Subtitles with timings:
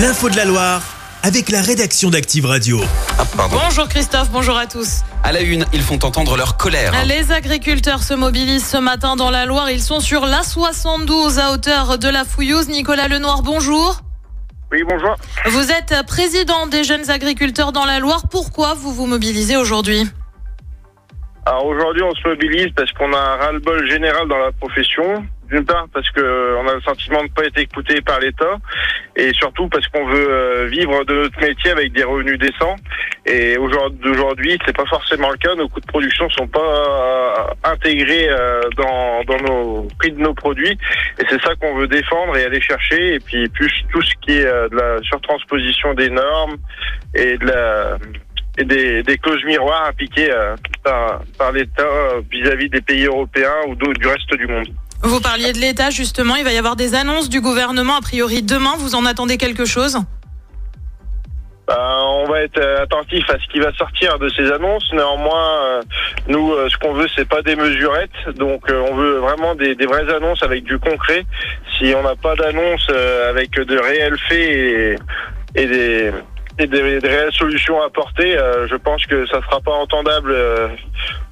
[0.00, 0.82] L'info de la Loire
[1.22, 2.80] avec la rédaction d'Active Radio.
[3.18, 3.24] Ah.
[3.50, 5.02] Bonjour Christophe, bonjour à tous.
[5.24, 6.92] À la une, ils font entendre leur colère.
[7.04, 9.70] Les agriculteurs se mobilisent ce matin dans la Loire.
[9.70, 12.68] Ils sont sur l'A72 à hauteur de la Fouillouse.
[12.68, 14.00] Nicolas Lenoir, bonjour.
[14.72, 15.16] Oui, bonjour.
[15.46, 18.22] Vous êtes président des jeunes agriculteurs dans la Loire.
[18.30, 20.08] Pourquoi vous vous mobilisez aujourd'hui?
[21.44, 25.26] Alors aujourd'hui, on se mobilise parce qu'on a un ras-le-bol général dans la profession.
[25.50, 28.56] D'une part parce que on a le sentiment de ne pas être écouté par l'État
[29.16, 32.76] et surtout parce qu'on veut euh, vivre de notre métier avec des revenus décents.
[33.26, 35.54] Et aujourd'hui, c'est pas forcément le cas.
[35.56, 40.34] Nos coûts de production sont pas euh, intégrés euh, dans, dans nos prix de nos
[40.34, 40.78] produits.
[41.18, 43.14] Et c'est ça qu'on veut défendre et aller chercher.
[43.14, 46.58] Et puis plus tout ce qui est de la surtransposition des normes
[47.14, 47.98] et de la
[48.58, 50.30] et des, des clauses miroirs appliquées
[50.82, 51.84] par, par l'État
[52.30, 54.68] vis-à-vis des pays européens ou du reste du monde.
[55.02, 56.36] Vous parliez de l'État, justement.
[56.36, 58.74] Il va y avoir des annonces du gouvernement, a priori demain.
[58.78, 59.98] Vous en attendez quelque chose?
[61.66, 64.92] Ben, on va être attentif à ce qui va sortir de ces annonces.
[64.92, 65.82] Néanmoins, euh,
[66.26, 68.10] nous, euh, ce qu'on veut, c'est pas des mesurettes.
[68.36, 71.24] Donc, euh, on veut vraiment des, vraies annonces avec du concret.
[71.78, 72.88] Si on n'a pas d'annonces
[73.28, 74.98] avec de réels faits
[75.54, 76.12] et, des,
[76.58, 78.36] des, réelles solutions à apporter,
[78.68, 80.34] je pense que ça sera pas entendable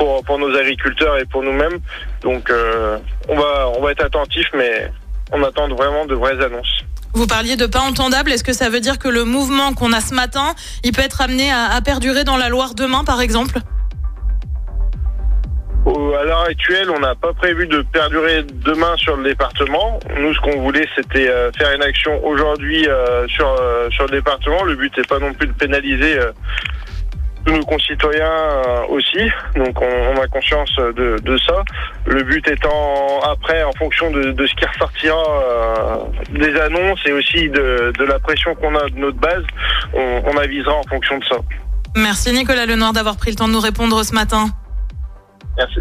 [0.00, 1.78] pour, pour nos agriculteurs et pour nous-mêmes.
[2.22, 2.98] Donc euh,
[3.28, 4.90] on, va, on va être attentif, mais
[5.30, 6.80] on attend vraiment de vraies annonces.
[7.12, 8.32] Vous parliez de pas entendable.
[8.32, 11.20] Est-ce que ça veut dire que le mouvement qu'on a ce matin, il peut être
[11.20, 13.58] amené à, à perdurer dans la Loire demain, par exemple?
[15.86, 19.98] À l'heure actuelle, on n'a pas prévu de perdurer demain sur le département.
[20.18, 23.48] Nous, ce qu'on voulait, c'était euh, faire une action aujourd'hui euh, sur
[23.90, 24.62] sur le département.
[24.64, 26.18] Le but n'est pas non plus de pénaliser
[27.44, 29.18] tous nos concitoyens euh, aussi.
[29.56, 31.64] Donc on, a conscience de, de, ça.
[32.06, 35.96] Le but étant après, en fonction de, de ce qui ressortira euh,
[36.30, 39.44] des annonces et aussi de, de la pression qu'on a de notre base,
[39.94, 41.36] on, on avisera en fonction de ça.
[41.96, 44.46] Merci Nicolas Lenoir d'avoir pris le temps de nous répondre ce matin.
[45.56, 45.80] Merci.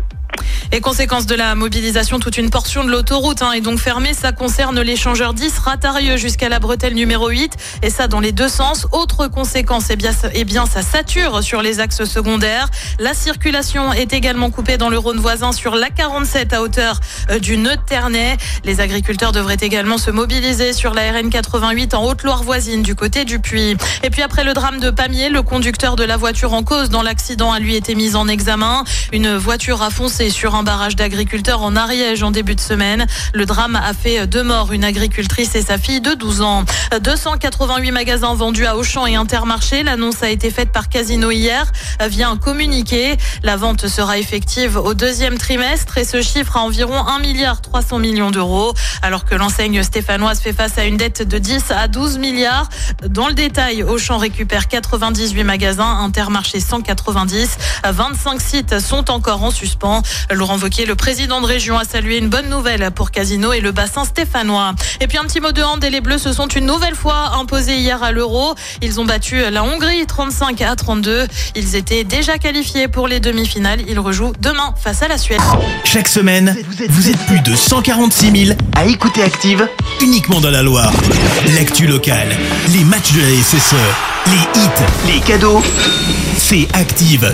[0.72, 4.14] Et conséquence de la mobilisation, toute une portion de l'autoroute hein, est donc fermée.
[4.14, 7.54] Ça concerne l'échangeur 10 Ratarieux jusqu'à la bretelle numéro 8.
[7.82, 8.86] Et ça dans les deux sens.
[8.92, 12.68] Autre conséquence, eh bien, eh bien, ça sature sur les axes secondaires.
[13.00, 17.00] La circulation est également coupée dans le Rhône voisin sur l'A47 à hauteur
[17.32, 18.38] euh, du nœud de Ternay.
[18.64, 23.26] Les agriculteurs devraient également se mobiliser sur la RN 88 en Haute-Loire voisine du côté
[23.26, 23.76] du Puy.
[24.04, 27.02] Et puis après le drame de Pamiers, le conducteur de la voiture en cause dans
[27.02, 28.84] l'accident a lui été mis en examen.
[29.12, 33.06] Une voiture a foncé sur un barrage d'agriculteurs en Ariège en début de semaine.
[33.34, 36.64] Le drame a fait deux morts, une agricultrice et sa fille de 12 ans.
[37.02, 39.84] 288 magasins vendus à Auchan et Intermarché.
[39.84, 41.72] L'annonce a été faite par Casino hier
[42.08, 43.18] via un communiqué.
[43.44, 48.00] La vente sera effective au deuxième trimestre et ce chiffre à environ 1 milliard 300
[48.00, 48.74] millions d'euros.
[49.02, 52.70] Alors que l'enseigne stéphanoise fait face à une dette de 10 à 12 milliards.
[53.08, 57.58] Dans le détail, Auchan récupère 98 magasins, Intermarché 190.
[57.86, 60.02] 25 sites sont encore en suspens.
[60.58, 64.06] Wauquiez, le président de région, a salué une bonne nouvelle pour Casino et le bassin
[64.06, 64.74] stéphanois.
[65.00, 67.36] Et puis un petit mot de hand et les Bleus se sont une nouvelle fois
[67.36, 68.56] imposés hier à l'Euro.
[68.82, 71.28] Ils ont battu la Hongrie 35 à 32.
[71.56, 73.82] Ils étaient déjà qualifiés pour les demi-finales.
[73.88, 75.42] Ils rejouent demain face à la Suède.
[75.84, 76.56] Chaque semaine,
[76.90, 79.68] vous êtes, plus de 146 000 à écouter Active
[80.02, 80.92] uniquement dans la Loire.
[81.56, 82.30] L'actu locale,
[82.74, 83.76] les matchs de la SSE,
[84.28, 85.62] les hits, les cadeaux,
[86.38, 87.34] c'est Active.